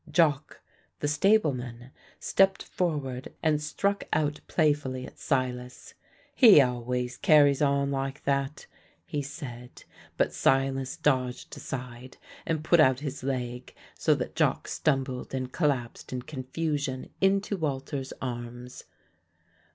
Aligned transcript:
Jock, 0.09 0.61
the 0.99 1.07
stableman, 1.07 1.91
stepped 2.19 2.63
forward 2.63 3.35
and 3.43 3.61
struck 3.61 4.03
out 4.11 4.39
playfully 4.47 5.05
at 5.05 5.19
Silas. 5.19 5.93
"He 6.33 6.59
always 6.59 7.17
carries 7.17 7.61
on 7.61 7.91
like 7.91 8.23
that," 8.23 8.65
he 9.05 9.21
said; 9.21 9.83
but 10.17 10.33
Silas 10.33 10.97
dodged 10.97 11.55
aside 11.55 12.17
and 12.47 12.63
put 12.63 12.79
out 12.79 13.01
his 13.01 13.21
leg 13.21 13.75
so 13.93 14.15
that 14.15 14.35
Jock 14.35 14.67
stumbled 14.67 15.35
and 15.35 15.51
collapsed 15.53 16.11
in 16.11 16.23
confusion 16.23 17.11
into 17.21 17.55
Walter's 17.55 18.11
arms. 18.19 18.85